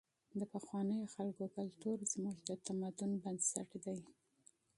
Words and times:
د 0.39 0.41
پخوانیو 0.53 1.11
خلکو 1.15 1.43
کلتور 1.55 1.97
زموږ 2.13 2.37
د 2.47 2.49
تمدن 2.65 3.11
بنسټ 3.23 3.69
دی. 3.85 3.99